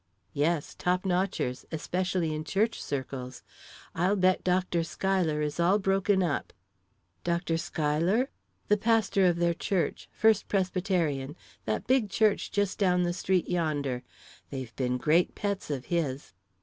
"Yes; 0.33 0.73
top 0.73 1.03
notchers; 1.05 1.63
especially 1.71 2.33
in 2.33 2.43
church 2.43 2.81
circles. 2.81 3.43
I'll 3.93 4.15
bet 4.15 4.43
Dr. 4.43 4.83
Schuyler 4.83 5.43
is 5.43 5.59
all 5.59 5.77
broken 5.77 6.23
up." 6.23 6.53
"Dr. 7.23 7.55
Schuyler?" 7.55 8.31
"Pastor 8.79 9.27
of 9.27 9.35
their 9.35 9.53
church 9.53 10.09
First 10.11 10.47
Presbyterian 10.47 11.35
that 11.65 11.85
big 11.85 12.09
church 12.09 12.51
just 12.51 12.79
down 12.79 13.03
the 13.03 13.13
street 13.13 13.47
yonder. 13.47 14.01
They've 14.49 14.75
been 14.75 14.97
great 14.97 15.35
pets 15.35 15.69
of 15.69 15.85
his." 15.85 16.33